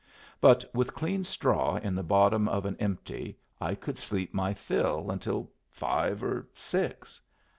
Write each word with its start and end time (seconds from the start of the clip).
But 0.39 0.65
with 0.73 0.95
clean 0.95 1.23
straw 1.25 1.75
in 1.75 1.93
the 1.93 2.01
bottom 2.01 2.47
of 2.49 2.65
an 2.65 2.75
empty, 2.79 3.37
I 3.59 3.75
could 3.75 3.99
sleep 3.99 4.33
my 4.33 4.51
fill 4.51 5.11
until 5.11 5.51
five 5.69 6.23
or 6.23 6.47
six. 6.55 7.21